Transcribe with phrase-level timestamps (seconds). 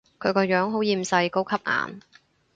[0.17, 2.01] 佢個樣好厭世，高級顏